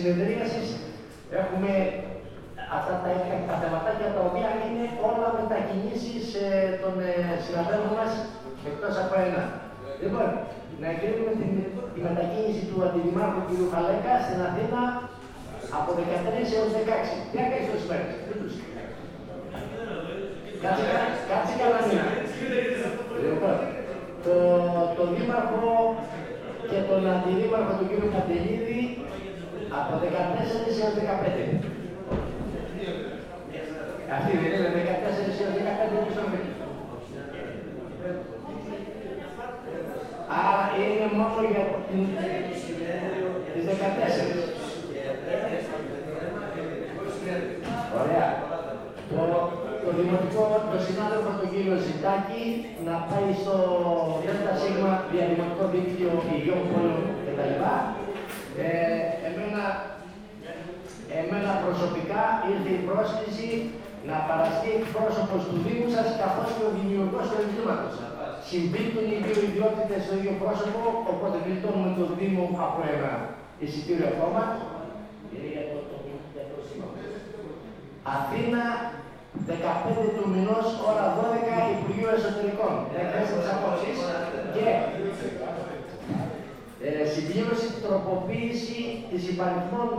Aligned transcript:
συνεδρίασης 0.00 0.68
έχουμε 1.40 1.72
αυτά 2.76 2.94
τα 3.02 3.08
έκτακτα 3.14 3.54
θεματάκια 3.62 4.08
τα 4.16 4.22
οποία 4.28 4.50
είναι 4.64 4.84
όλα 5.08 5.28
μετακινήσεις 5.38 6.24
ε, 6.44 6.48
των 6.82 6.94
ε, 7.08 7.12
συναδέλφων 7.44 7.94
μας 8.00 8.12
εκτός 8.68 8.94
από 9.02 9.14
ένα. 9.26 9.42
Λοιπόν, 10.02 10.28
να 10.80 10.86
εγκρίνουμε 10.92 11.32
τη, 11.40 11.46
τη 11.94 12.00
μετακίνηση 12.06 12.64
του 12.70 12.78
αντιδημάρχου 12.86 13.42
κ. 13.48 13.50
Χαλέκα 13.72 14.14
στην 14.26 14.38
Αθήνα 14.48 14.82
από 15.78 15.90
13 15.98 16.00
έως 16.56 16.70
16. 16.76 16.80
Για 17.32 17.42
κάνεις 17.50 17.68
τόσες 17.70 17.86
μέρες; 17.90 18.14
Κάτσε, 20.62 20.84
κάτσε 21.30 21.54
καλά 21.60 21.78
μήνα. 21.86 22.06
Λοιπόν, 23.24 23.56
το, 24.24 24.34
το 24.96 25.02
δήμαρχο 25.12 25.68
και 26.70 26.78
τον 26.88 27.02
αντιδήμαρχο 27.12 27.72
του 27.78 27.86
κ. 27.90 27.92
Καντελίδη 28.14 28.80
από 29.78 29.92
14 30.02 30.04
έως 30.82 30.94
15. 30.96 31.38
Αυτή 34.16 34.32
δεν 34.40 34.50
είναι 34.56 34.70
14 34.74 35.16
έως 35.42 35.54
15 35.58 36.06
πίσω 36.06 36.22
Άρα 40.38 40.64
είναι 40.80 41.08
μόνο 41.18 41.40
για 41.52 41.64
τις 43.52 43.64
14. 43.68 43.80
Ωραία. 48.00 48.28
Το, 49.10 49.22
το 49.84 49.90
δημοτικό, 49.98 50.42
το 50.72 50.78
συνάδελφο 50.86 51.30
τον 51.40 51.50
κύριο 51.52 51.76
Ζητάκη 51.86 52.44
να 52.86 52.94
πάει 53.08 53.28
στο 53.42 53.54
ΔΣ 54.22 54.62
διαδημοτικό 55.12 55.64
δίκτυο 55.72 56.10
υγιών 56.34 56.62
πόλεων 56.70 57.02
κτλ. 57.24 57.52
Ε, 58.62 59.19
εμένα, 59.60 59.66
εμένα 61.20 61.52
προσωπικά 61.64 62.22
ήρθε 62.52 62.70
η 62.78 62.82
πρόσκληση 62.88 63.48
να 64.08 64.16
παραστεί 64.28 64.68
εκπρόσωπος 64.80 65.40
του 65.48 65.56
Δήμου 65.64 65.88
σας 65.96 66.08
καθώς 66.22 66.48
και 66.54 66.64
ο 66.68 66.70
δημιουργός 66.78 67.24
του 67.28 67.38
εγκλήματος. 67.42 67.94
Συμπίπτουν 68.48 69.06
οι 69.12 69.18
δύο 69.26 69.38
ιδιότητες 69.48 70.00
στο 70.04 70.14
ίδιο 70.18 70.34
πρόσωπο, 70.42 70.80
οπότε 71.12 71.36
γλιτώνουμε 71.44 71.90
το 71.98 72.04
Δήμο 72.18 72.44
από 72.66 72.78
ένα 72.94 73.12
εισιτήριο 73.62 74.06
ακόμα. 74.12 74.42
Αθήνα 78.16 78.62
15 79.46 80.06
του 80.16 80.24
μηνός, 80.34 80.66
ώρα 80.90 81.04
12, 81.16 81.56
Υπουργείο 81.74 82.10
Εσωτερικών. 82.16 82.74
Έχετε 82.98 83.18
τις 83.40 83.50
απόψεις 83.54 83.98
και 84.54 84.66
ε, 86.84 86.90
συμπλήρωση, 87.12 87.68
τροποποίηση 87.84 88.78
της 89.10 89.22
υπαριθμών 89.32 89.90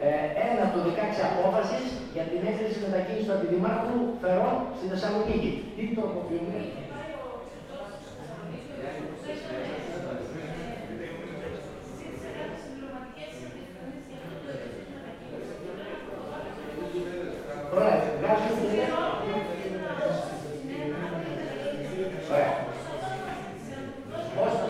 ε, 0.00 0.08
ένα 0.48 0.64
του 0.72 0.80
16 0.86 0.90
απόφασης 1.30 1.84
για 2.14 2.24
την 2.30 2.40
έκθεση 2.50 2.78
μετακίνησης 2.84 3.26
του 3.26 3.34
Αντιδημάρχου 3.36 3.98
Φερών 4.20 4.54
στη 4.76 4.86
Θεσσαλονίκη. 4.92 5.50
Τι 5.76 5.82
τροποποιούμε; 5.96 6.58
Ωραία, 17.76 17.98
βγάζουμε 18.18 18.52
την 18.60 18.84
Ωραία. 22.32 22.52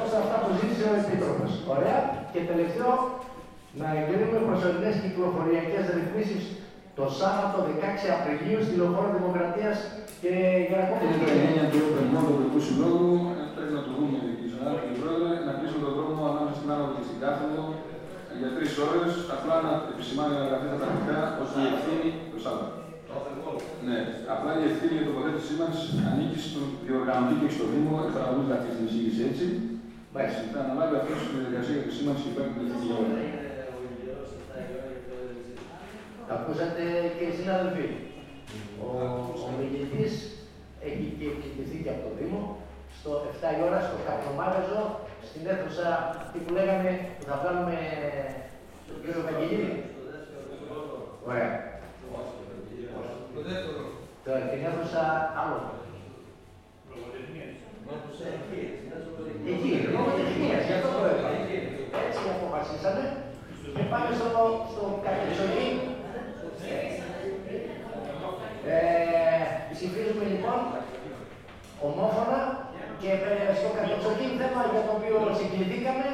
Όσο 0.04 0.16
αυτά 0.16 0.36
που 0.42 0.50
ζήτησε 0.60 0.84
ο 0.90 0.94
Επίτροπος. 1.00 1.23
Ωραία. 1.72 1.98
Και 2.32 2.40
τελευταίο, 2.50 2.92
να 3.80 3.88
εγκρίνουμε 3.98 4.38
προσωρινές 4.48 4.94
κυκλοφοριακές 5.04 5.84
ρυθμίσεις 5.96 6.42
το 6.98 7.04
Σάββατο 7.18 7.58
16 7.68 8.16
Απριλίου 8.16 8.60
στη 8.66 8.74
Λοφόρο 8.80 9.10
Δημοκρατίας 9.18 9.76
και 10.22 10.32
Γερακόπουλο. 10.68 11.08
Είναι 11.08 11.20
το 11.22 11.28
ενία 11.38 11.66
του 11.70 11.78
Open 11.86 12.06
Mall 12.12 12.24
του 12.26 12.32
Ευρωπαϊκού 12.34 12.60
Συλλόγου. 12.66 13.12
Πρέπει 13.56 13.74
να 13.78 13.82
το 13.86 13.90
δούμε, 13.96 14.16
κύριε 14.22 14.50
Συνάδελφε, 14.52 14.92
Πρόεδρε, 15.00 15.32
να 15.46 15.52
κλείσουμε 15.58 15.82
τον 15.86 15.94
δρόμο 15.98 16.20
ανάμεσα 16.30 16.56
στην 16.58 16.68
Άνοδο 16.74 16.92
και 16.96 17.04
στην 17.08 17.18
Κάθοδο 17.22 17.62
για 18.40 18.50
τρεις 18.56 18.72
ώρες. 18.86 19.10
Απλά 19.34 19.54
να 19.66 19.72
επισημάνει 19.92 20.34
να 20.38 20.44
γραφεί 20.48 20.66
τα 20.72 20.78
πρακτικά 20.82 21.18
ως 21.42 21.48
διευθύνη 21.56 22.08
το 22.32 22.38
Σάββατο. 22.46 22.82
Ναι, 23.88 23.98
απλά 24.34 24.50
η 24.60 24.62
ευθύνη 24.70 24.94
για 24.96 25.06
τοποθέτησή 25.08 25.52
μας 25.62 25.76
ανήκει 26.08 26.38
στον 26.46 26.66
διοργανωτή 26.84 27.34
και 27.40 27.50
στο 27.56 27.64
Δήμο, 27.72 27.94
εφαρμόζοντα 28.08 28.54
αυτή 28.58 28.70
την 28.74 28.84
εισήγηση 28.86 29.20
έτσι. 29.30 29.46
Μάλιστα, 30.16 30.42
θα 30.52 30.60
αναλάβει 30.64 30.96
αυτό 31.00 31.12
τη 31.20 31.26
διαδικασία 31.34 31.76
επισήμανση 31.82 32.22
και 32.24 32.30
υπάρχει 32.32 32.52
την 32.54 32.66
ευθύνη 32.66 32.86
για 32.88 32.96
όλα. 33.00 33.16
Ακούσατε 36.34 36.84
και 37.16 37.24
οι 37.28 37.34
συνάδελφοι. 37.38 37.86
Ο, 38.84 38.88
ο 39.44 39.46
μιλητής 39.58 40.12
έχει 40.88 41.06
και 41.18 41.26
επιτεθεί 41.34 41.76
και 41.84 41.92
από 41.94 42.02
το 42.06 42.12
Δήμο 42.18 42.40
στο 42.96 43.10
7 43.40 43.58
η 43.58 43.60
ώρα 43.68 43.78
στο 43.86 43.96
Καπνομάγαζο, 44.06 44.80
στην 45.28 45.42
αίθουσα 45.50 45.88
αυτή 46.22 46.38
που 46.44 46.52
λέγαμε 46.58 46.90
που 47.16 47.24
θα 47.28 47.34
βγάλουμε 47.40 47.76
τον 48.86 48.96
κύριο 49.00 49.20
Βαγγελίδη. 49.26 49.70
Ωραία. 51.28 51.50
Το 53.34 53.40
δεύτερο. 53.48 53.82
Το, 54.24 54.30
την 54.50 54.60
αίθουσα 54.66 55.02
άλλο. 55.40 55.60
Εκεί, 59.52 59.72
λόγω 59.94 60.10
τεχνίας, 60.18 60.62
γι' 60.66 60.76
αυτό 60.76 60.88
το 60.96 61.00
είπα. 61.10 61.28
Έτσι 62.04 62.22
αποφασίσαμε 62.34 63.04
και 63.74 63.84
πάμε 63.90 64.10
στο, 64.18 64.28
στο 64.72 64.82
κατεξοχή. 65.04 65.66
Ε, 68.74 68.84
ψηφίζουμε 69.72 70.24
λοιπόν 70.32 70.58
ομόφωνα 71.86 72.40
και 73.00 73.10
ε, 73.28 73.54
στο 73.58 73.68
κατεξοχήν 73.78 74.32
θέμα 74.40 74.62
για 74.72 74.82
το 74.88 74.94
οποίο 75.16 75.34
συγκληθήκαμε 75.40 76.08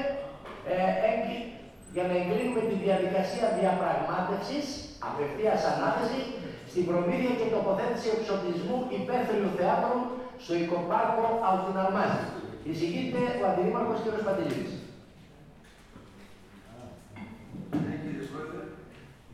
ε, 0.72 1.00
για 1.94 2.04
να 2.08 2.14
εγκρίνουμε 2.20 2.62
τη 2.70 2.76
διαδικασία 2.86 3.46
διαπραγμάτευσης, 3.58 4.66
απευθείας 5.08 5.60
ανάθεση, 5.72 6.20
στην 6.70 6.84
προμήθεια 6.90 7.32
και 7.38 7.52
τοποθέτηση 7.54 8.08
εξοπλισμού 8.16 8.76
υπαίθριου 8.98 9.50
θεάτρου 9.58 10.00
στο 10.44 10.52
οικοπάρκο 10.62 11.24
Αλτιναρμάζη. 11.48 12.24
Εισηγείται 12.68 13.20
ο 13.42 13.44
Αντιδήμαρχος 13.48 14.00
κ. 14.02 14.06
Παντελίδης. 14.26 14.72
Ναι, 17.84 17.94
κύριε 18.02 18.24
Πρόεδρε, 18.32 18.62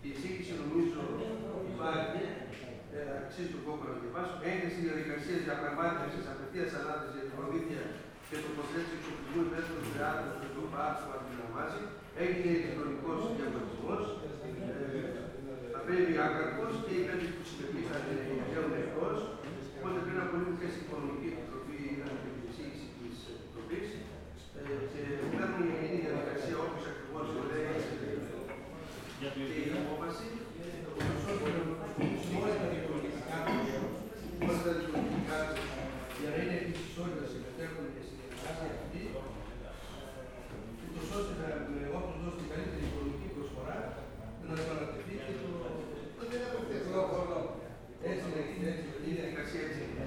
η 0.05 0.09
εισήγηση 0.13 0.53
νομίζω 0.63 1.01
υπάρχει, 1.73 2.23
ε, 2.97 2.99
αξίζει 3.21 3.51
τον 3.55 3.63
κόπο 3.67 3.83
να 3.89 3.95
διαβάσω. 4.01 4.35
Έγκριση 4.51 4.79
διαδικασία 4.87 5.37
διαπραγμάτευσης 5.47 6.25
απευθείας 6.33 6.71
ανάθεση 6.79 7.15
για 7.17 7.25
την 7.27 7.35
προμήθεια 7.39 7.83
και 8.29 8.37
τοποθέτηση 8.45 8.95
εξοπλισμού 8.99 9.41
υπαίθριου 9.47 9.83
θεάτρου 9.95 10.31
στο 10.37 10.45
οικοπάρκο 10.49 11.05
Αλτιναρμάζη. 11.15 11.83
Έγινε 12.23 12.51
ηλεκτρονικό 12.57 13.11
διαγωνισμός. 13.37 14.03
Ε, 14.45 15.09
θα 15.73 15.81
πρέπει 15.87 16.13
άκακο 16.27 16.65
και 16.85 16.93
οι 16.99 17.03
πέντε 17.07 17.27
που 17.35 17.45
συμμετείχαν 17.49 18.03
βγαίνουν 18.47 18.75
εκτό. 18.83 19.09
Οπότε 19.77 19.99
πριν 20.07 20.19
από 20.25 20.35
λίγο 20.41 20.55
και 20.61 20.69
στην 20.73 20.83
Οικονομική 20.85 21.29
Επιτροπή 21.35 21.77
είδαμε 21.91 22.17
την 22.23 22.35
εισήγηση 22.47 22.87
της 22.97 23.17
Επιτροπής. 23.35 23.89
Ε, 24.59 24.61
και 24.93 25.01
κάνουμε 25.39 25.65
η 25.69 25.73
ενή 25.77 25.99
διαδικασία 26.05 26.57
όπως 26.65 26.85
ακριβώς 26.91 27.27
λέει 27.51 27.67
και 29.21 29.45
η 29.61 29.73
απόφαση. 29.81 30.27
Όλα 32.37 32.55
τα 32.61 32.67
διπλωματικά 32.73 33.39
όλα 34.47 34.59
τα 34.67 34.73
διπλωματικά 34.79 35.39
για 36.21 36.29
να 36.33 36.39
είναι 36.43 36.57
επίση 36.63 36.89
όλοι 37.03 37.17
να 37.21 37.27
συμμετέχουν 37.33 37.85
στη 38.07 38.15
διαδικασία 38.19 38.71
αυτή. 38.79 39.03
Ούτω 40.85 41.01
ώστε 41.17 41.33
να 41.41 41.49
όπω 41.99 42.13
δώσει 42.23 42.39
την 42.41 42.49
καλύτερη 42.53 42.85
οικονομική 42.89 43.29
προσφορά 43.35 43.79
να 44.47 44.55
ανατεθεί 44.73 45.15
και 45.25 45.35
το. 45.41 45.51
Έτσι 48.11 48.27
λέγεται, 48.35 48.69
έτσι 48.71 48.87
η 49.09 49.13
διαδικασία 49.17 49.63
έτσι 49.67 49.81
είναι. 49.85 50.05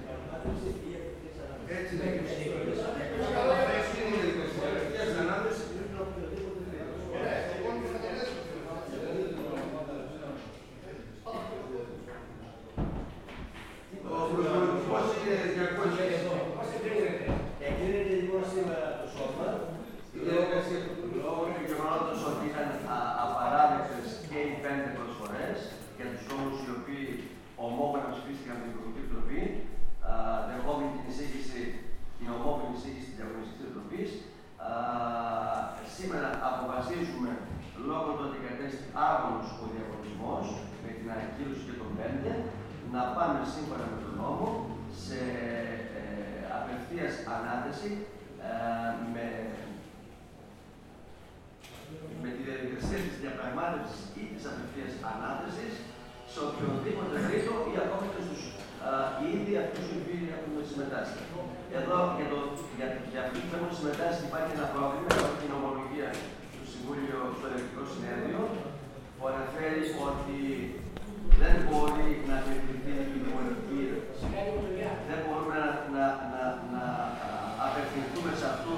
Έτσι 1.78 1.94
λέγεται. 2.00 2.32
Έτσι 3.78 3.94
είναι 3.98 4.16
η 4.16 4.22
διαδικασία. 4.22 4.64
Απευθείας 4.68 5.12
ανάθεση. 5.24 5.64
Ο 14.12 14.32
προϋπολογισμός 14.32 15.06
είναι 15.18 15.36
200. 15.56 16.00
Εγκρίνεται 17.68 18.16
λοιπόν 18.22 18.44
σήμερα 18.52 18.86
το 19.00 19.06
σώμα. 19.14 19.48
Η 20.16 20.18
διαδικασία 20.26 20.80
Λόγω 21.24 21.42
του 21.56 21.64
γεγονότο 21.70 22.14
ότι 22.30 22.44
ήταν 22.52 22.70
απαράδεκτε 23.24 23.98
και 24.30 24.40
οι 24.48 24.54
πέντε 24.64 24.88
προσφορέ 24.98 25.50
για 25.98 26.08
του 26.12 26.22
όρου 26.36 26.54
οι 26.66 26.72
οποίοι 26.78 27.08
ομόφωνα 27.66 28.08
ψηφίστηκαν 28.14 28.54
από 28.56 28.64
την 28.64 28.72
Υπουργική 28.74 29.00
Επιτροπή, 29.02 29.42
δεχόμενη 30.50 30.92
την 30.96 31.06
εισήγηση, 31.10 31.62
την 32.18 32.28
ομόφωνη 32.38 32.74
εισήγηση 32.78 33.08
τη 33.10 33.16
Διαγωνιστική 33.18 33.60
Επιτροπή, 39.30 39.38
σήμερα 39.38 39.38
αποφασίζουμε 39.38 39.38
λόγω 39.38 39.38
του 39.38 39.38
ότι 39.38 39.38
κατέστη 39.38 39.38
γάμους 39.38 39.50
ο 39.64 39.66
διαγωνισμός 39.74 40.46
με 40.84 40.90
την 40.98 41.08
ανακοίνωση 41.14 41.64
και 41.68 41.76
τον 41.82 41.92
5 42.00 42.34
να 42.94 43.02
πάμε 43.16 43.40
σύμφωνα 43.54 43.86
με 43.92 43.98
τον 44.04 44.14
νόμο 44.22 44.48
σε 45.04 45.20
ε, 46.00 46.04
απευθείας 46.58 47.14
ανάθεση 47.36 47.92
ε, 48.48 48.52
με, 49.14 49.26
με 52.22 52.30
τη 52.36 52.42
διαδικασία 52.48 53.00
της 53.06 53.16
διαπραγμάτευσης 53.24 54.02
ή 54.22 54.24
της 54.34 54.44
απευθείας 54.52 54.94
ανάθεσης 55.12 55.74
σε 56.32 56.40
οποιοδήποτε 56.48 57.16
τρίτο 57.28 57.54
ή 57.72 57.74
ακόμη 57.84 58.08
και 58.14 58.22
στους 58.26 58.42
ήδη 59.34 59.54
αυτούς 59.64 59.86
οι 59.90 59.96
οποίοι 60.02 60.24
έχουν 60.36 60.54
συμμετάσχει. 60.72 61.22
Εδώ 61.80 62.00
για, 62.18 62.28
το, 62.32 62.40
για, 62.78 62.88
για 63.12 63.22
αυτούς 63.26 63.44
που 63.48 63.54
έχουν 63.58 63.72
συμμετάσχει 63.80 64.24
υπάρχει 64.30 64.52
ένα 64.58 64.68
πρόβλημα, 64.76 65.12
από 65.26 65.36
την 65.42 65.52
ομολογία 65.58 66.10
του 66.54 66.64
Συμβούλιο 66.72 67.20
στο 67.38 67.46
Ελεκτρικό 67.50 67.84
Συνέδριο, 67.94 68.42
που 69.20 69.28
αναφέρει 69.34 69.84
ότι 70.10 70.40
δεν 71.42 71.56
μπορεί 71.66 72.10
να 72.30 72.36
διευθυνθεί 72.46 72.94
η 73.16 73.20
δημοτική. 73.26 73.82
Δεν 75.10 75.20
μπορούμε 75.24 75.56
να, 75.64 75.72
να, 75.96 76.06
να, 76.34 76.44
να 76.74 76.84
απευθυνθούμε 77.66 78.32
σε 78.40 78.46
αυτού 78.54 78.78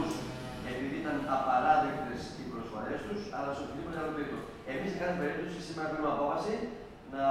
επειδή 0.72 0.96
ήταν 1.04 1.18
απαράδεκτε 1.36 2.14
οι 2.40 2.44
προσφορέ 2.54 2.96
του, 3.06 3.16
αλλά 3.38 3.50
σε 3.56 3.62
οποιοδήποτε 3.64 3.98
άλλο 4.02 4.14
τρίτο. 4.18 4.38
Εμεί, 4.72 4.86
σε 4.92 4.98
κάθε 5.02 5.16
περίπτωση, 5.22 5.58
σήμερα 5.68 5.88
παίρνουμε 5.90 6.12
απόφαση 6.16 6.54
να 7.16 7.26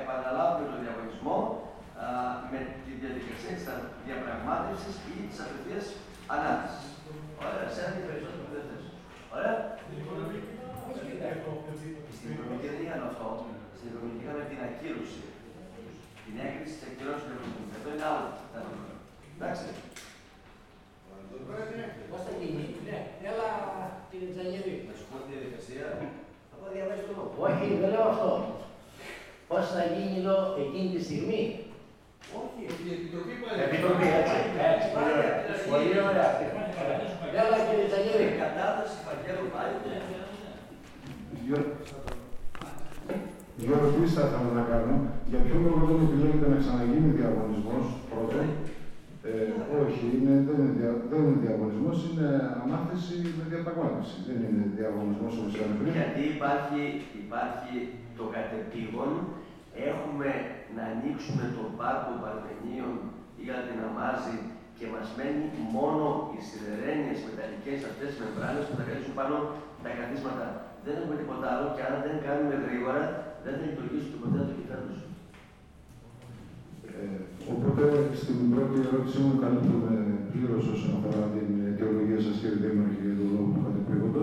επαναλάβουμε 0.00 0.64
τον 0.70 0.78
διαγωνισμό 0.84 1.36
με 2.52 2.60
τη 2.84 2.90
διαδικασία 3.02 3.54
τη 3.58 4.00
διαπραγμάτευση 4.06 4.90
ή 5.12 5.14
τη 5.28 5.34
απευθεία 5.44 5.80
ανάπτυξη. 6.34 6.86
Ωραία, 7.44 7.66
σε 7.74 7.80
ένα 7.82 7.92
περισσότερο 8.08 8.42
που 8.44 8.52
δεν 8.54 8.64
θες. 8.68 8.84
Ωραία. 9.36 9.56
Στην 12.16 12.34
οικονομική 12.34 12.68
δεν 12.74 12.80
είχαν 12.84 13.02
αυτό. 13.10 13.28
Στην 13.76 13.86
οικονομική 13.88 14.22
είχαμε 14.24 14.42
την 14.50 14.58
ακύρωση. 14.76 15.22
Την 16.24 16.34
έγκριση 16.44 16.74
της 16.76 16.84
ακύρωση 16.88 17.22
του 17.26 17.32
οικονομικού. 17.34 17.62
Αυτό 17.76 17.88
είναι 17.92 18.06
άλλο 18.10 18.28
Εντάξει. 19.36 19.66
Πώς 22.10 22.20
θα 22.26 22.32
γίνει, 22.40 22.64
ναι, 22.86 22.98
έλα 23.30 23.48
κύριε 24.08 24.30
Τζαγερή. 24.34 24.74
Να 24.88 24.92
σου 24.98 25.04
πω 25.08 25.16
τη 25.22 25.28
διαδικασία. 25.32 25.86
Θα 26.50 26.54
πω 26.60 26.66
διαβάσει 26.74 27.04
το 27.08 27.12
λόγο. 27.18 27.32
Όχι, 27.46 27.64
δεν 27.82 27.90
λέω 27.94 28.04
αυτό. 28.12 28.30
Πώς 29.50 29.64
θα 29.74 29.82
γίνει 29.92 30.16
εδώ 30.22 30.36
εκείνη 30.62 30.88
τη 30.94 31.00
στιγμή; 31.06 31.40
Όχι, 32.38 32.60
η 32.88 32.90
Επιτροπή 32.96 33.34
πάει. 33.42 33.56
Επιτροπή, 33.66 34.06
έτσι. 34.20 34.38
Έτσι, 34.70 34.86
πολύ 34.94 35.10
ωραία. 35.18 35.34
Πολύ 35.72 35.94
ωραία. 36.08 36.30
Έλα 37.40 37.58
κύριε 37.66 37.86
Τζαγερή. 37.90 38.26
Η 38.34 38.38
κατάσταση 38.44 38.96
φαγγέλου 39.06 39.46
πάει. 39.54 39.72
Δύο 43.60 43.74
ερωτήσει 43.78 44.14
θα 44.18 44.24
ήθελα 44.26 44.52
να 44.60 44.64
κάνω; 44.70 44.94
Για 45.30 45.40
ποιο 45.44 45.56
λόγο 45.64 45.82
δεν 45.90 45.98
επιλέγεται 46.06 46.48
να 46.52 46.58
ξαναγίνει 46.62 47.10
διαγωνισμός 47.20 47.84
πρώτον. 48.10 48.46
Ε, 49.28 49.52
όχι, 49.82 50.04
είναι, 50.16 50.34
δεν 50.46 50.56
είναι, 50.60 50.72
δια, 50.78 50.90
δεν 51.10 51.20
είναι 51.24 51.40
διαγωνισμός, 51.46 51.96
είναι 52.06 52.28
ανάθεση 52.62 53.16
με 53.36 53.44
διαπραγμάτευση. 53.52 54.16
Δεν 54.28 54.38
είναι 54.46 54.64
διαγωνισμός 54.78 55.32
όπως 55.38 55.52
είπαμε 55.54 55.74
πριν. 55.78 55.92
Γιατί 55.98 56.22
υπάρχει, 56.34 56.82
υπάρχει 57.22 57.74
το 58.18 58.24
κατεπήγον, 58.34 59.10
έχουμε 59.88 60.30
να 60.76 60.82
ανοίξουμε 60.92 61.44
τον 61.56 61.68
πάρκο 61.78 62.10
Παρμενίων 62.22 62.94
ή 63.38 63.42
για 63.46 63.58
την 63.66 63.78
Αμάζη 63.86 64.36
και 64.78 64.86
μας 64.94 65.06
μένει 65.16 65.44
μόνο 65.76 66.04
οι 66.32 66.38
σιδερένιες 66.48 67.20
μεταλλικές 67.28 67.78
αυτές 67.90 68.08
τις 68.10 68.20
μεμβράνες 68.22 68.64
που 68.66 68.74
θα 68.78 68.84
καλύψουν 68.88 69.14
πάνω 69.20 69.36
τα 69.84 69.90
καθίσματα. 69.98 70.46
Δεν 70.84 70.94
έχουμε 70.98 71.16
τίποτα 71.20 71.46
άλλο 71.54 71.66
και 71.74 71.82
αν 71.88 71.94
δεν 72.06 72.16
κάνουμε 72.26 72.54
γρήγορα 72.66 73.02
δεν 73.46 73.54
θα 73.58 73.64
λειτουργήσει 73.70 74.08
το 74.12 74.18
ποτέ 74.22 74.40
το 74.48 74.54
κεφάλαιο. 74.58 74.98
Ε, 76.90 77.18
οπότε 77.52 77.84
στην 78.20 78.38
πρώτη 78.52 78.76
ερώτησή 78.86 79.18
μου 79.24 79.34
καλύπτουμε 79.42 79.92
πλήρως 80.30 80.64
όσον 80.74 80.92
αφορά 80.98 81.22
την 81.34 81.48
αιτιολογία 81.68 82.20
σας, 82.26 82.34
κύριε 82.40 82.60
Δήμαρχε, 82.62 83.00
για 83.06 83.16
τον 83.20 83.28
λόγο 83.34 83.48
του 83.54 83.62
κατεπήγοντο. 83.66 84.22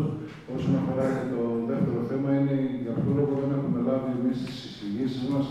Όσον 0.55 0.73
αφορά 0.79 1.05
και 1.17 1.27
το 1.33 1.41
δεύτερο 1.69 1.99
θέμα, 2.09 2.29
είναι 2.37 2.55
για 2.83 2.93
ποιο 2.99 3.11
λόγο 3.19 3.33
δεν 3.41 3.51
έχουμε 3.57 3.79
λάβει 3.87 4.09
εμείς 4.19 4.37
τις 4.45 4.57
εισηγήσεις 4.67 5.25
μας 5.33 5.45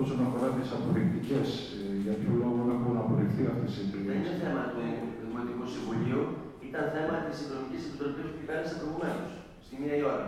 όσον 0.00 0.20
αφορά 0.26 0.48
τις 0.56 0.68
απορριπτικέ. 0.76 1.40
Ε, 1.78 1.84
για 2.04 2.14
ποιο 2.20 2.32
λόγο 2.42 2.58
δεν 2.68 2.76
έχουν 2.76 2.94
απορριφθεί 3.04 3.42
αυτές 3.52 3.70
οι 3.76 3.82
Δεν 3.82 3.88
εταιρείε. 3.90 4.16
είναι 4.18 4.34
θέμα 4.44 4.62
του 4.72 4.80
Δημοτικού 5.22 5.64
Συμβουλίου, 5.74 6.22
ήταν 6.68 6.84
θέμα 6.96 7.14
της 7.26 7.36
Οικονομικής 7.42 7.82
Επιτροπής 7.88 8.24
που 8.30 8.36
κυβέρνησε 8.40 8.74
προηγουμένως, 8.80 9.30
στη 9.64 9.74
μία 9.80 9.94
η 10.00 10.02
ώρα. 10.14 10.26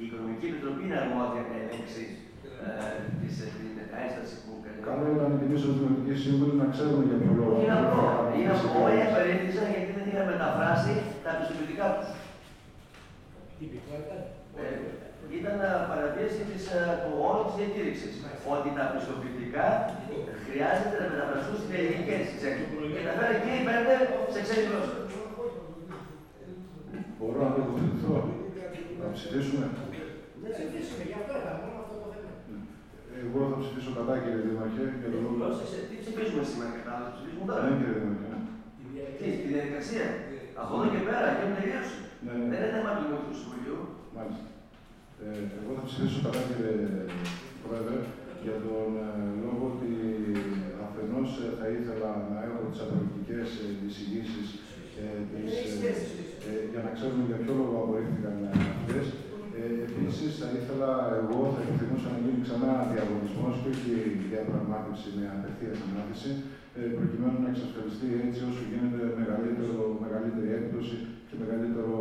Η 0.00 0.02
Οικονομική 0.06 0.46
Επιτροπή 0.50 0.82
είναι 0.86 0.98
αρμόδια 1.02 1.42
να 1.50 1.54
ελέγξει 1.62 2.04
ε, 2.04 2.14
της, 2.14 2.14
ε, 2.14 2.27
την 3.58 3.70
ένσταση 4.04 4.34
που 4.42 4.52
κάνει. 4.64 4.80
Καλό 4.88 5.04
ήταν 5.16 5.30
και 5.38 5.44
εμεί 5.48 5.56
ω 5.68 5.70
Δημοτικοί 5.78 6.14
Σύμβουλοι 6.24 6.54
να 6.62 6.68
ξέρουμε 6.74 7.02
για 7.08 7.18
ποιο 7.20 7.32
λόγο. 7.40 7.54
Είναι 7.62 7.76
αυτό. 7.80 8.00
Είναι 8.36 8.52
αυτό. 8.56 8.68
Όλοι 8.84 8.98
Όλοι 8.98 9.00
απερίφθησαν 9.08 9.66
γιατί 9.74 9.90
δεν 9.96 10.04
είχαν 10.08 10.26
μεταφράσει 10.32 10.92
τα 11.24 11.30
πιστοποιητικά 11.38 11.86
του. 11.94 12.06
Ήταν 15.38 15.56
ε, 15.68 15.70
παραβίαση 15.90 16.42
της, 16.50 16.64
ε, 16.76 16.80
του 17.02 17.12
όρου 17.28 17.44
τη 17.48 17.54
διακήρυξη. 17.60 18.08
Ότι 18.54 18.68
τα 18.78 18.84
πιστοποιητικά 18.92 19.66
χρειάζεται 20.46 20.96
να 21.00 21.06
μεταφραστούν 21.12 21.56
στην 21.62 21.72
ελληνική 21.78 22.12
έτσι. 22.18 22.34
Και 22.94 23.02
τα 23.08 23.12
φέρει 23.18 23.36
και 23.44 23.52
οι 23.56 23.62
πέντε 23.68 23.94
σε 24.32 24.40
ξένη 24.44 24.64
γλώσσα. 24.68 24.96
Μπορώ 27.18 27.38
να 27.46 27.50
το 27.54 27.60
τοποθετηθώ. 27.66 28.16
Να 29.00 29.06
ψηφίσουμε. 29.16 29.64
Δεν 30.42 30.50
ψηφίσουμε, 30.56 31.02
γι' 31.10 31.18
αυτό 31.20 31.32
ήταν 31.42 31.54
μόνο 31.62 31.76
αυτό 31.82 31.96
το 32.02 32.08
θέμα. 32.14 32.32
Εγώ 33.24 33.40
θα 33.50 33.56
ψηφίσω 33.62 33.90
κατά, 33.98 34.14
κύριε 34.22 34.42
Δήμαρχε, 34.46 34.84
για 35.00 35.10
τον 35.12 35.20
λόγο. 35.24 35.36
Γλώσσες, 35.38 35.70
ε, 35.76 35.80
Τι 35.88 35.94
ψηφίζουμε 36.02 36.42
σήμερα 36.50 36.70
κατά 36.76 36.90
άλλο, 36.96 37.08
ψηφίζουμε 37.14 37.44
τώρα; 37.48 37.60
Ναι, 37.64 37.72
κύριε 37.78 37.96
Δήμαρχε. 37.98 38.26
ναι. 38.32 39.04
Τι, 39.18 39.26
τη 39.40 39.46
διαδικασία; 39.54 40.06
Από 40.60 40.72
εδώ 40.76 40.86
και 40.92 41.02
πέρα, 41.08 41.28
και 41.38 41.44
τελείωσε. 41.56 41.98
Ναι, 42.24 42.32
ναι. 42.38 42.46
Δεν 42.50 42.58
είναι 42.60 42.72
θέμα 42.74 42.90
του 42.96 43.02
Δημοτικού 43.06 43.34
Συμβουλίου. 43.40 43.80
Μάλιστα. 44.16 44.46
Ε, 45.24 45.28
εγώ 45.60 45.70
θα 45.78 45.84
ψηφίσω 45.88 46.18
κατά, 46.26 46.40
κύριε 46.48 46.76
Πρόεδρε, 47.62 47.98
για 48.44 48.56
τον 48.64 48.88
ε, 49.06 49.10
λόγο 49.44 49.62
ότι 49.72 49.90
αφενός 50.86 51.30
ε, 51.44 51.48
θα 51.58 51.66
ήθελα 51.78 52.10
να 52.32 52.38
έχω 52.46 52.60
τις 52.70 52.80
απολυτικές 52.84 53.48
εισηγήσεις 53.86 54.48
ε, 55.00 55.06
της, 55.30 55.50
ε, 55.88 55.92
ε, 56.48 56.52
για 56.72 56.80
να 56.86 56.90
ξέρουμε 56.96 57.22
για 57.30 57.38
ποιο 57.42 57.52
λόγο 57.60 57.74
απορρίφθηκαν 57.82 58.36
ε, 58.46 58.50
αυτές. 58.76 59.06
Ε, 59.58 59.66
επίσης, 59.88 60.30
θα 60.40 60.48
ήθελα, 60.58 60.90
εγώ 61.20 61.38
θα 61.54 61.60
επιθυμούσα 61.64 62.08
να 62.14 62.20
γίνει 62.22 62.44
ξανά 62.46 62.72
διαγωνισμός 62.92 63.54
και 63.60 63.68
όχι 63.74 63.92
διαπραγμάτευση 64.30 65.08
με 65.16 65.24
απευθείας 65.36 65.78
ανάθεση, 65.86 66.30
ε, 66.78 66.80
προκειμένου 66.98 67.38
να 67.44 67.48
εξασφαλιστεί 67.52 68.08
έτσι 68.26 68.40
όσο 68.50 68.62
γίνεται 68.70 69.02
μεγαλύτερο, 69.20 69.74
μεγαλύτερη 70.04 70.48
έκπτωση 70.58 70.96
και 71.28 71.36
μεγαλύτερο 71.42 71.96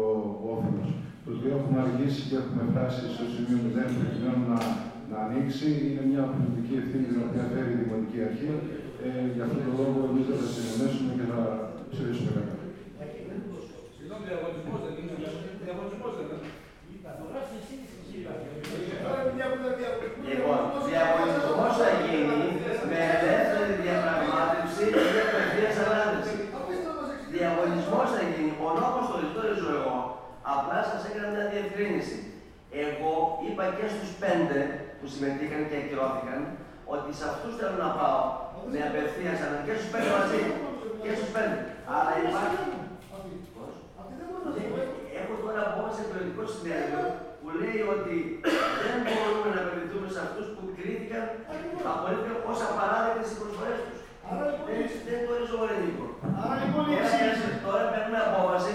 όφελος. 0.54 0.90
Το 1.24 1.30
ότι 1.36 1.48
έχουμε 1.56 1.78
αργήσει 1.86 2.22
και 2.30 2.38
έχουμε 2.42 2.64
φτάσει 2.72 3.04
στο 3.16 3.26
σημείο 3.34 3.60
0 3.66 3.92
προκειμένου 4.00 4.44
να, 4.52 4.60
να 5.12 5.18
ανοίξει 5.26 5.68
είναι 5.88 6.04
μια 6.12 6.24
πολιτική 6.32 6.74
ευθύνη 6.82 7.06
την 7.10 7.20
οποία 7.26 7.46
φέρει 7.52 7.72
η 7.76 7.80
Δημοτική 7.82 8.20
Αρχή. 8.30 8.50
Ε, 9.06 9.08
για 9.36 9.44
αυτόν 9.48 9.62
τον 9.66 9.74
λόγο 9.80 10.00
εμεί 10.10 10.22
δεν 10.28 10.38
θα 10.42 10.48
συνενέσουμε 10.54 11.12
και 11.18 11.26
θα 11.32 11.42
ψηφίσουμε 11.92 12.32
κατά. 12.38 12.54
Συγγνώμη, 13.96 14.24
διαγωνισμός 14.30 14.80
δεν 14.86 14.94
είναι. 15.00 15.16
Διαγωνισμός 15.66 16.14
δεν 16.20 16.28
είναι. 16.32 16.58
Λοιπόν, 20.28 20.60
διαγωνισμό 20.90 21.66
θα 21.80 21.90
γίνει 22.04 22.40
με 22.90 23.00
ελεύθερη 23.16 23.74
διαπραγμάτευση 23.84 24.86
και 25.14 25.22
απευθεία 25.28 25.72
ανάθεση. 25.84 26.38
Διαγωνισμό 27.34 28.00
θα 28.14 28.22
γίνει. 28.32 28.54
Ο 28.66 28.68
νόμο 28.78 29.00
το 29.10 29.16
ρητόριζω 29.22 29.70
εγώ. 29.80 29.98
Απλά 30.54 30.80
σας 30.90 31.02
έκανα 31.08 31.28
μια 31.34 31.46
διευκρίνηση. 31.54 32.18
Εγώ 32.86 33.14
είπα 33.46 33.66
και 33.78 33.88
στους 33.94 34.12
πέντε 34.24 34.60
που 34.98 35.06
συμμετείχαν 35.14 35.62
και 35.70 35.78
ακυρώθηκαν 35.82 36.40
ότι 36.94 37.10
σε 37.18 37.26
αυτούς 37.32 37.54
θέλω 37.60 37.78
να 37.86 37.90
πάω 38.00 38.22
με 38.72 38.80
απευθείας 38.90 39.40
ανάθεση 39.46 39.66
και 39.68 39.76
στους 39.78 39.92
πέντε 39.94 40.10
μαζί. 40.18 40.42
Και 41.04 41.12
στους 41.18 41.32
πέντε. 41.36 41.58
Άρα 41.98 42.12
υπάρχει. 42.24 42.66
Πώς; 43.56 43.74
Έχω 45.20 45.34
τώρα 45.44 45.62
απόφαση 45.70 46.02
στο 46.08 46.16
ελληνικό 46.18 46.44
συνέδριο 46.54 47.02
που 47.40 47.48
λέει 47.62 47.82
ότι 47.96 48.16
δεν 48.84 48.96
μπορούμε 49.06 49.48
να 49.56 49.60
απευθυνθούμε 49.64 50.08
σε 50.16 50.20
αυτούς 50.26 50.46
που 50.54 50.62
κρίθηκαν, 50.78 51.24
απολύτως 51.92 52.38
ως 52.50 52.60
απαράδεκτες 52.70 53.30
οι 53.32 53.38
προσφορές 53.42 53.80
τους. 53.86 54.00
Δεν, 54.68 54.82
δεν 55.08 55.20
το 55.24 55.30
ορίζω 55.36 55.56
εγώ, 55.58 55.68
Νίκο. 55.84 56.08
Τώρα, 56.40 56.56
τώρα 57.66 57.84
παίρνουμε 57.92 58.20
απόφαση 58.30 58.74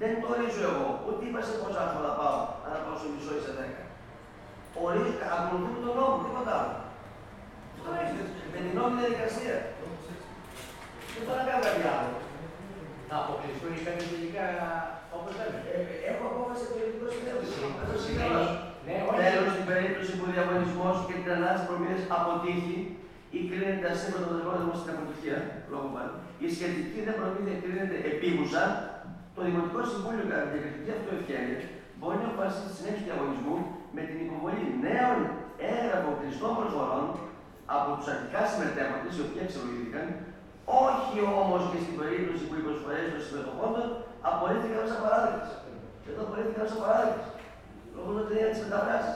Δεν 0.00 0.12
το 0.20 0.26
ορίζω 0.34 0.62
εγώ. 0.70 0.88
Ούτε 1.06 1.22
είπα 1.26 1.40
σε 1.46 1.54
πόσα 1.60 1.80
άτομα 1.84 2.02
θα 2.06 2.12
πάω, 2.20 2.38
αν 2.64 2.70
θα 2.74 2.80
πάω 2.84 2.96
σε 3.00 3.06
μισό 3.12 3.32
ή 3.38 3.40
σε 3.46 3.52
δέκα. 3.58 3.82
Ορίζω, 4.84 5.14
ακολουθούμε 5.34 5.80
τον 5.84 5.94
νόμο, 5.98 6.16
τίποτα 6.24 6.52
άλλο. 6.58 6.76
Αυτό 7.74 7.88
είναι 8.00 8.24
Με 8.52 8.58
την 8.64 8.72
νόμη 8.78 8.94
διαδικασία. 9.00 9.56
Δεν 11.12 11.22
μπορεί 11.24 11.38
να 11.40 11.46
κάνω 11.48 11.62
κάτι 11.68 11.84
άλλο. 11.96 12.12
Να 13.08 13.14
αποκλειστούν 13.22 13.72
ή 13.78 13.80
κάτι 13.86 14.02
τελικά 14.12 14.44
όπως 15.16 15.32
λέμε. 15.38 15.58
Ε, 15.72 15.76
έχω 16.10 16.22
απόφαση 16.32 16.64
του 16.68 16.76
ελληνικού 16.80 17.08
συνέδριου. 17.14 17.50
Τέλος, 19.24 19.50
στην 19.54 19.66
περίπτωση 19.70 20.12
που 20.16 20.24
ο 20.28 20.30
διαγωνισμός 20.34 20.96
και 21.06 21.14
την 21.20 21.30
ανάλυση 21.36 21.64
προμήθειας 21.68 22.02
αποτύχει 22.16 22.76
ή 23.36 23.38
κρίνεται 23.48 23.86
ασύμβατο 23.92 24.26
το 24.30 24.34
δεδομένο 24.38 24.74
στην 24.80 24.92
αποτυχία, 24.94 25.38
λόγω 25.72 25.88
πάνω. 25.94 26.12
η 26.44 26.46
σχετική 26.54 26.98
δεν 27.06 27.14
προμήθεια 27.18 27.56
κρίνεται 27.62 27.96
επίγουσα 28.12 28.62
το 29.34 29.40
Δημοτικό 29.46 29.80
Συμβούλιο 29.92 30.24
κατά 30.30 30.44
τη 30.46 30.50
διακριτική 30.54 30.90
αυτού 30.96 31.08
ευκαιρία 31.20 31.60
μπορεί 31.98 32.16
να 32.22 32.28
αποφασίσει 32.30 32.66
τη 32.68 32.74
συνέχιση 32.78 33.02
του 33.02 33.08
διαγωνισμού 33.10 33.56
με 33.96 34.02
την 34.08 34.16
υποβολή 34.24 34.64
νέων 34.86 35.18
έγγραφων 35.72 36.14
κλειστών 36.20 36.52
προσφορών 36.58 37.04
από 37.76 37.88
τους 37.96 38.06
αρχικά 38.12 38.40
συμμετέχοντες, 38.50 39.12
οι 39.16 39.22
οποίοι 39.26 39.42
αξιολογήθηκαν, 39.46 40.06
όχι 40.88 41.16
όμως 41.40 41.62
και 41.70 41.78
στην 41.84 41.94
περίπτωση 42.00 42.42
που 42.46 42.54
οι 42.58 42.62
προσφορές 42.66 43.04
των 43.12 43.22
συμμετοχόντων 43.26 43.86
απορρίφθηκαν 44.28 44.80
ως 44.86 44.92
απαράδεκτες. 44.96 45.50
Και 46.02 46.08
εδώ 46.12 46.22
απορρίφθηκαν 46.26 46.62
ως 46.68 46.72
απαράδεκτες. 46.78 47.28
Λόγω 47.94 48.10
του 48.14 48.22
ότι 48.24 48.34
τι 48.52 48.60
μεταφράσει. 48.64 49.14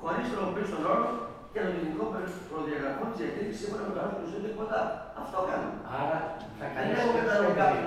Χωρίς 0.00 0.24
τροποποίηση 0.32 0.72
των 0.74 0.82
όρων 0.92 1.12
και 1.52 1.60
των 1.64 1.72
γενικών 1.76 2.08
προδιαγραφών 2.50 3.06
της 3.10 3.18
διακριτική 3.20 3.56
σύμφωνα 3.60 3.82
με 3.86 3.92
το 3.94 4.00
άρθρο 4.04 4.18
του 4.22 4.28
τίποτα. 4.46 4.78
Αυτό 5.20 5.38
κάνουμε. 5.48 5.76
Άρα 6.00 6.18
θα 6.58 6.64
Δεν 6.66 6.72
καλέσει 6.74 6.98
έχω 7.00 7.10
και 7.14 7.22
τους 7.22 7.28
καταλάβει 7.28 7.52
πέντε. 7.52 7.60
κάποιο 7.60 7.80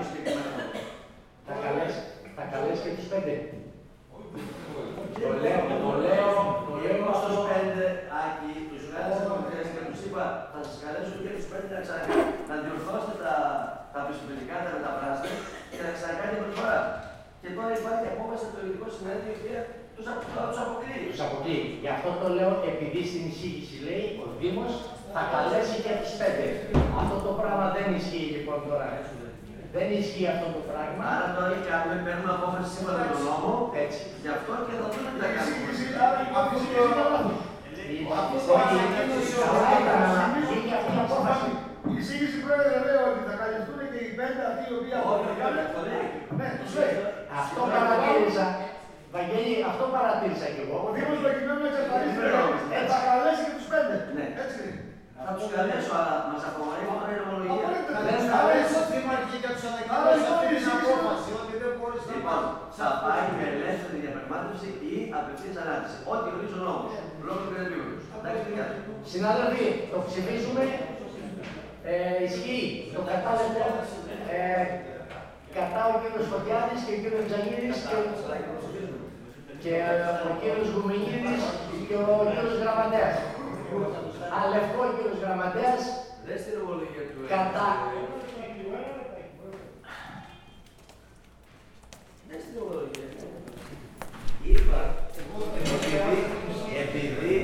25. 3.16 3.18
Το 5.22 5.30
λέω, 5.44 5.62
το 5.84 5.90
λέω, 6.04 6.30
το 6.66 6.72
λέω 6.82 7.08
στους 7.20 7.38
πέντε, 7.48 7.84
Άκη, 8.22 8.52
τους 8.70 8.82
βγάλες 8.88 9.20
νομικές 9.28 9.66
και 9.74 9.82
τους 9.88 10.00
είπα, 10.06 10.24
θα 10.52 10.58
σα 10.66 10.72
καλέσω 10.82 11.14
και 11.24 11.32
τους 11.36 11.46
πέντε 11.50 11.68
να 11.74 11.80
ξανά, 11.84 12.04
να 12.50 12.54
διορθώσετε 12.62 13.16
τα, 13.24 13.34
τα 13.92 14.00
πιστοποιητικά, 14.06 14.56
τα 14.64 14.70
μεταφράσετε 14.76 15.30
και 15.70 15.78
να 15.84 15.90
ξανακάνετε 15.96 16.38
προσφορά. 16.42 16.78
Και 17.40 17.50
τώρα 17.56 17.70
υπάρχει 17.80 18.06
απόφαση 18.14 18.44
το 18.52 18.58
ελληνικό 18.60 18.86
συνέδριο 18.96 19.32
η 19.34 19.38
οποία 19.40 19.60
τους 19.96 20.06
αποκλείει. 20.64 21.04
Τους 21.12 21.22
αποκλείει. 21.26 21.66
Γι' 21.82 21.92
αυτό 21.96 22.10
το 22.20 22.26
λέω 22.36 22.52
επειδή 22.72 23.00
στην 23.10 23.22
εισήγηση 23.28 23.76
λέει 23.86 24.04
ο 24.24 24.26
Δήμος 24.40 24.72
θα 25.14 25.22
καλέσει 25.32 25.76
και 25.84 25.92
τις 26.00 26.12
πέντε. 26.20 26.46
Αυτό 27.00 27.16
το 27.26 27.32
πράγμα 27.40 27.66
δεν 27.76 27.86
ισχύει 27.98 28.28
λοιπόν 28.34 28.58
τώρα. 28.68 28.88
Δεν 29.76 29.88
ισχύει 30.00 30.28
αυτό 30.34 30.46
το 30.56 30.60
πράγμα. 30.70 31.04
Άρα 31.14 31.28
κάνουμε, 31.86 32.04
παίρνουμε 32.06 32.32
απόφαση 32.38 32.68
σύμφωνα 32.74 32.98
με 33.02 33.06
τον 33.12 33.22
νόμο, 33.26 33.52
Έτσι. 33.82 34.00
γι' 34.22 34.32
αυτό 34.36 34.52
και 34.66 34.74
θα 34.80 34.86
δούμε 34.92 35.08
τι 35.12 35.18
θα 35.22 35.28
κάνουμε. 35.34 35.54
Καλά 39.42 39.68
ήταν, 39.80 40.00
αλλά 40.08 40.24
βγήκε 40.34 40.72
αυτή 40.78 40.92
η 40.98 41.00
απόφαση. 41.06 41.48
Η 41.90 41.92
εισήγηση 42.00 42.38
πρόεδρε 42.44 42.76
λέει 42.86 43.00
ότι 43.08 43.20
θα 43.28 43.34
καλυφθούν 43.40 43.80
και 43.92 44.00
οι 44.06 44.10
πέντε 44.18 44.42
αυτοί 44.50 44.62
οι 44.68 44.74
οποίοι 44.78 44.94
Όχι, 44.96 45.02
αποφύγανε. 45.04 45.62
το 45.74 45.80
λέει. 45.88 46.06
Ναι, 46.38 46.48
τους 46.60 46.72
λέει. 46.78 46.94
Αυτό 47.40 47.60
παρατήρησα. 47.74 48.46
Βαγγέλη, 49.14 49.54
αυτό 49.70 49.84
παρατήρησα 49.94 50.46
κι 50.54 50.62
εγώ. 50.64 50.76
Ο 50.86 50.90
Δήμος 50.94 51.18
προκειμένου 51.24 51.60
να 51.64 51.68
εξασφαλίσει 51.70 52.18
Ναι, 52.70 52.78
ε, 52.78 52.80
θα 52.90 52.98
καλέσει 53.08 53.42
και 53.46 53.52
τους 53.58 53.66
πέντε. 53.72 53.94
Ναι. 54.16 54.24
Έτσι 54.42 54.56
είναι. 54.64 54.74
Θα 55.26 55.32
τους 55.36 55.46
καλέσω, 55.54 55.92
αλλά 55.98 56.14
μας 56.30 56.42
απομονεί 56.48 56.84
μόνο 56.90 57.04
η 57.14 57.16
νομολογία. 57.22 57.66
Απολύτως. 57.66 57.94
Δεν 58.06 58.20
θα 58.30 58.38
θα 58.38 58.40
καλέσει. 58.40 58.74
Άρα 59.96 60.12
λοιπόν 60.18 60.38
η 60.46 60.56
απόφαση 60.56 60.56
ότι 60.56 60.56
δεν 60.66 60.76
μπορείς 60.82 61.06
να 61.06 61.25
Λοιπόν, 62.12 62.40
θα 62.78 62.88
πάει 63.02 63.24
με 63.36 63.44
ελεύθερη 63.54 63.96
διαπραγμάτευση 64.04 64.68
ή 64.92 64.94
απευθείας 65.18 65.56
ανάρτηση. 65.62 65.96
Ό,τι 66.12 66.26
ορίζει 66.34 66.56
ο 66.58 66.62
νόμος. 66.68 66.94
Λόγω 67.26 67.40
του 67.44 67.50
κατεπίγοντος. 67.54 68.02
Εντάξει, 68.16 68.40
παιδιά. 68.46 68.64
Συνάδελφοι, 69.12 69.66
το 69.92 69.98
ψηφίζουμε. 70.08 70.64
Ε, 71.90 72.18
ισχύει. 72.28 72.66
Το 72.94 73.00
κατάλαβε 73.10 73.62
ε, 74.34 74.64
κατά 75.56 75.80
ο 75.92 75.94
κύριος 76.00 76.26
Φωτιάδης 76.32 76.80
και 76.84 76.94
ο 76.96 76.98
κύριος 77.02 77.24
Τζανίδης 77.28 77.78
και, 77.88 77.96
και 79.62 79.72
ε, 79.90 80.26
ο 80.28 80.32
κύριος 80.40 80.68
Γουμενίδης 80.74 81.42
και 81.86 81.96
ο 82.04 82.14
κύριος 82.30 82.56
Γραμματέας. 82.62 83.16
Αλευκό 84.40 84.80
ο 84.88 84.92
κύριος 84.96 85.18
Γραμματέας 85.22 85.82
Δεν 86.26 86.38
στην 86.42 86.54
ομολογία 86.62 87.04
του. 87.10 87.18
κατά. 87.32 87.68
Δεν 92.28 92.38
στην 92.44 92.56
ομολογία. 92.62 93.08
Είπα, 94.50 94.80
επειδή, 95.60 96.18
επειδή, 96.84 97.35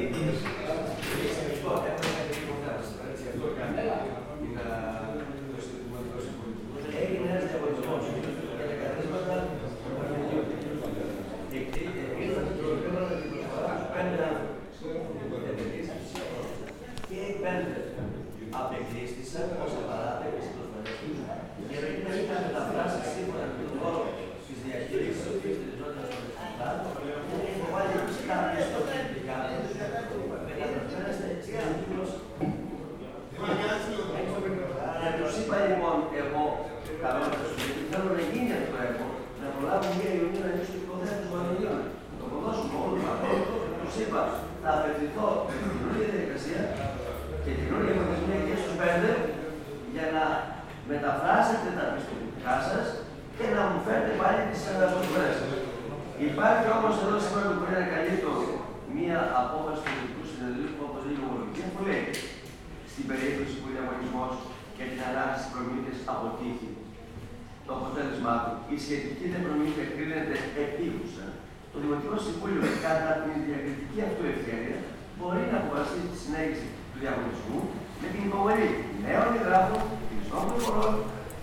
η 68.77 68.79
σχετική 68.85 69.25
δε 69.33 69.39
προμήθεια 69.47 69.85
κρίνεται 69.95 70.37
επίγουσα. 70.65 71.25
Το 71.73 71.77
Δημοτικό 71.83 72.17
Συμβούλιο, 72.27 72.63
κατά 72.87 73.11
την 73.25 73.37
διακριτική 73.49 73.99
αυτού 74.09 74.23
ευκαιρία, 74.35 74.79
μπορεί 75.17 75.43
να 75.53 75.59
αποφασίσει 75.63 76.09
τη 76.13 76.19
συνέχιση 76.25 76.67
του 76.91 76.99
διαγωνισμού 77.03 77.59
με 78.01 78.07
την 78.13 78.23
υποβολή 78.29 78.69
νέων 79.05 79.29
εγγράφων 79.39 79.83
κλειστών 80.09 80.43
προφορών 80.49 80.93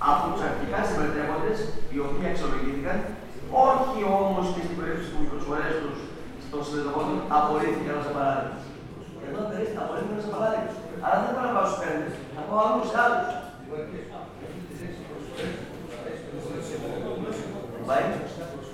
από 0.10 0.24
τους 0.32 0.42
αρχικά 0.50 0.80
συμμετέχοντες, 0.90 1.60
οι 1.92 1.98
οποίοι 2.06 2.28
αξιολογήθηκαν, 2.32 2.98
όχι 3.70 4.00
όμως 4.20 4.46
και 4.54 4.62
στην 4.66 4.78
περίπτωση 4.80 5.10
που 5.12 5.22
οι 5.24 5.30
προσφορές 5.32 5.74
τους 5.82 5.98
των 6.52 6.62
συμμετοχόντων 6.66 7.20
απορρίφθηκαν 7.38 7.96
ως 8.02 8.08
απαράδεκτες. 8.12 8.64
Εδώ 9.28 9.42
περίπτωση 9.50 9.80
απορρίφθηκαν 9.84 10.18
ως 10.22 10.28
απαράδεκτες. 10.30 10.76
Άρα 11.06 11.18
δεν 11.24 11.32
μπορώ 11.34 11.46
να 11.50 11.54
πάω 11.56 11.66
στους 11.70 11.80
πέντε, 11.82 12.08
θα 12.36 12.42
πάω 12.50 12.70
άλλους 17.96 18.32
σε 18.36 18.42
άλλους. 18.46 18.68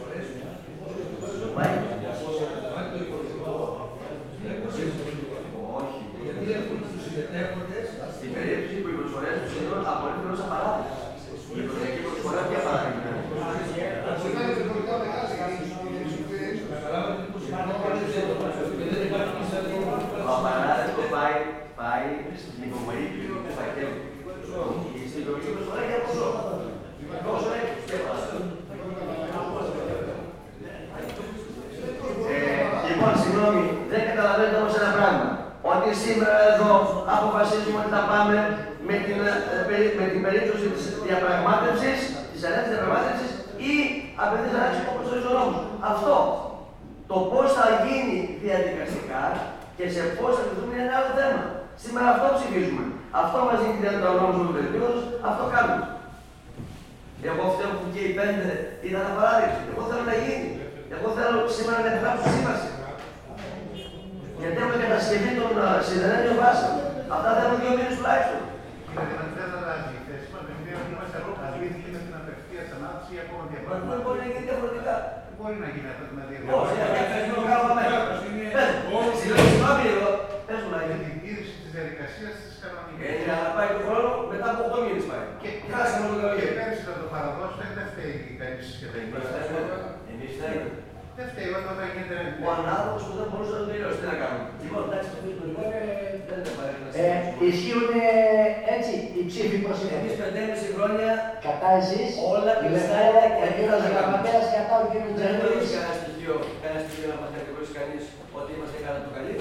Πάει. 1.57 1.73
Πάει. 2.75 2.85
Όχι. 5.79 5.99
Γιατί 6.23 6.45
έχουν 6.59 6.77
τους 6.81 7.01
συμμετέχοντες 7.05 7.87
Στην 8.17 8.29
περίπτωση 8.35 8.75
που 8.81 8.89
οι 8.91 8.95
προσφορές 8.99 9.35
του 9.41 9.47
συνήθως 9.51 9.83
απορρίφθηκαν 9.91 10.31
ως 10.35 10.41
απαράδεκτες. 10.45 10.99
Η 11.59 11.61
προσωπική 11.67 12.01
προσφορά 12.07 12.41
ποια 12.49 12.59
παράδειγμα. 12.65 13.01
καταλάβατε 16.75 17.23
πως 17.33 17.43
δεν 18.91 19.01
υπάρχει 19.09 19.33
Το 20.25 20.29
απαράδεκτο 20.37 21.03
πάει, 21.15 21.37
πάει 21.79 22.07
στην 22.41 22.61
υπομονή 22.67 23.05
του 23.11 23.35
του 23.45 23.51
φακέλου. 23.57 23.97
Στην 25.11 25.21
προσωπική 25.25 25.51
προσφορά 25.55 25.81
για 25.89 25.99
ποσό. 26.05 26.29
Πόσο 27.25 27.49
έχει. 27.59 27.73
Ε, 32.33 32.87
Λοιπόν, 32.89 33.13
συγγνώμη, 33.21 33.63
δεν 33.91 34.01
καταλαβαίνετε 34.09 34.57
όμως 34.61 34.73
ένα 34.81 34.91
πράγμα. 34.97 35.27
Ότι 35.71 35.89
σήμερα 36.03 36.35
εδώ 36.51 36.71
αποφασίζουμε 37.15 37.77
ότι 37.81 37.91
θα 37.95 38.01
πάμε 38.11 38.35
με 38.87 38.95
την, 39.05 39.17
ε, 39.31 39.33
περί- 39.69 39.95
με 39.99 40.05
την 40.13 40.14
περίπτωση 40.25 40.67
της 40.75 40.85
διαπραγμάτευσης, 41.05 41.99
της 42.31 42.41
ελεύθερης 42.47 42.73
διαπραγμάτευσης 42.73 43.31
ή 43.69 43.73
απαιτής 44.23 44.53
ανάγκης 44.57 44.79
όπως 44.91 45.05
ορίζει 45.09 45.29
ο 45.31 45.33
νόμος. 45.39 45.59
Αυτό. 45.91 46.15
Το 47.11 47.17
πώς 47.31 47.47
θα 47.57 47.65
γίνει 47.83 48.17
διαδικαστικά 48.43 49.23
και 49.77 49.85
σε 49.95 50.01
πώς 50.17 50.31
θα 50.37 50.43
λυθούν 50.47 50.69
είναι 50.71 50.83
ένα 50.85 50.95
άλλο 50.97 51.11
θέμα. 51.19 51.41
Σήμερα 51.81 52.07
αυτό 52.13 52.27
ψηφίζουμε. 52.37 52.85
Αυτό 53.21 53.37
μας 53.47 53.57
δίνει 53.61 53.77
ιδιαίτερα 53.79 54.07
ο 54.13 54.15
νόμος 54.19 54.35
του 54.39 54.55
Βελγίου, 54.57 54.91
αυτό 55.29 55.43
κάνουμε. 55.53 55.85
Εγώ 57.29 57.43
φταίω 57.53 57.71
που 57.77 57.85
και 57.93 58.01
οι 58.07 58.11
πέντε 58.19 58.47
ήταν 58.87 59.03
απαράδεκτοι. 59.11 59.61
Εγώ 59.71 59.83
θέλω 59.89 60.05
να 60.11 60.15
γίνει. 60.23 60.49
Εγώ 60.95 61.07
θέλω 61.17 61.37
σήμερα 61.57 61.79
να 61.85 61.91
γράψω 62.01 62.25
σύμβαση. 62.33 62.69
Γιατί 64.39 64.57
έχουμε 64.63 64.77
κατασκευή 64.83 65.31
των 65.39 65.51
ε, 65.63 65.67
σιδερένιων 65.87 66.35
βάσεων. 66.41 66.75
Αυτά 67.15 67.29
θα 67.35 67.41
έχουν 67.45 67.57
δύο 67.61 67.73
μήνες 67.77 67.95
τουλάχιστον. 67.97 68.41
Είναι 68.95 69.33
δεν 69.37 69.49
αλλάζει 69.57 69.89
η 69.99 70.01
θέση 70.07 70.27
μας, 70.33 70.41
δεν 70.47 70.55
είναι 70.59 70.73
ότι 70.81 70.91
είμαστε 70.95 71.17
αλήθηκε 71.45 71.89
με 71.95 71.99
την 72.05 72.13
απευθείας 72.19 72.67
ανάπτυξη 72.75 73.11
ή 73.17 73.19
ακόμα 73.25 73.43
Μα 73.43 73.47
δεν 73.47 73.53
διαπραγμάτευση. 73.53 74.03
μπορεί 74.05 74.19
να 74.23 74.27
γίνει 74.31 74.45
διαφορετικά. 74.49 74.95
Δεν 75.27 75.34
μπορεί 75.47 75.59
να 75.65 75.69
γίνει 75.73 75.89
αυτό 75.93 76.03
δηλαδή. 76.11 76.33
Όχι, 76.59 76.75
δεν 77.13 77.23
το 77.39 77.43
κάνουμε 77.49 77.71
αμέσω. 77.73 77.97
Συγγνώμη 79.21 79.81
λίγο, 79.89 80.07
πες 80.47 80.59
μου 80.63 80.71
να 80.75 80.79
Για 80.81 80.87
γίνει. 80.89 81.05
την 81.07 81.17
τήρηση 81.23 81.53
της 81.61 81.69
διαδικασίας 81.75 82.33
της 82.45 82.53
κανονικής. 82.63 83.05
Έτσι, 83.09 83.25
να 83.31 83.37
πάει 83.55 83.69
του 83.75 83.81
χρόνου, 83.87 84.11
μετά 84.31 84.47
από 84.53 84.61
8 84.67 84.77
μήνες 84.85 85.05
πάει. 85.09 85.25
Και, 85.41 85.49
Χάσαμε 85.73 86.05
το 86.09 86.15
και 86.15 86.19
καλοκαίρι. 86.21 86.55
πέρυσι 86.59 86.83
να 86.89 86.93
το 87.01 87.05
παραδώσω, 87.13 87.55
δεν 87.77 87.85
φταίει 87.91 88.13
κανείς 88.41 88.67
και 88.79 88.87
τα 88.91 88.97
Εμείς 88.97 89.07
υπόλοιπα. 89.09 89.39
θέλουμε. 89.47 89.89
Εμείς 90.11 90.31
θέλουμε. 90.39 90.71
Δεν 91.17 91.25
φταίει 91.31 91.49
όταν 91.59 91.73
θα 91.79 91.85
γίνεται 91.93 92.17
Ο 92.45 92.47
ανάδοχος 92.57 93.01
που 93.07 93.13
δεν 93.19 93.27
μπορούσε 93.29 93.53
να 93.55 93.59
το 93.63 93.67
τελειώσει, 93.71 93.97
τι 94.01 94.07
να 94.11 94.15
κάνουμε. 94.21 94.45
Λοιπόν, 94.63 94.81
εντάξει, 94.87 95.07
το 95.13 95.17
φίλο 95.23 95.43
λοιπόν 95.49 95.65
δεν 95.73 95.81
είναι 95.89 95.95
παρέμβαση. 95.95 96.04
Ε, 97.01 97.07
ισχύουν 97.49 97.87
ε, 98.03 98.13
έτσι 98.75 98.93
οι 99.17 99.21
ψήφοι 99.29 99.57
προς 99.65 99.77
Εμείς 99.81 99.95
εμείς. 99.97 100.13
5,5 100.21 100.75
χρόνια 100.75 101.11
Κατά 101.45 101.69
εσείς, 101.81 102.11
Όλα 102.33 102.51
η 102.55 102.59
κρυστάλλια 102.61 103.25
Λευκό, 103.25 103.37
και 103.37 103.45
ο 103.47 103.51
κύριος 103.55 103.75
αντίθετα. 103.75 103.95
Γραμματέας 103.95 104.45
κατά 104.55 104.75
ο 104.83 104.85
κύριος 104.91 105.13
δεν 105.17 105.31
έχουμε 105.33 105.45
Τζανίδης, 105.45 105.71
κανένα 105.75 105.95
στοιχείο, 106.01 106.35
κανένα 106.61 106.81
στοιχείο 106.83 107.07
να 107.13 107.17
μας 107.21 107.29
κατηγορήσει 107.35 107.73
κανείς 107.79 108.03
ότι 108.39 108.49
είμαστε 108.55 108.77
κατά 108.85 108.99
το 109.05 109.09
καλή. 109.15 109.33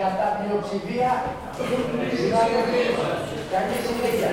κατά 0.00 0.26
πλειοψηφία, 0.38 1.10
συνάδελφοι, 2.20 2.82
καλή 3.52 3.74
συνέχεια. 3.84 4.32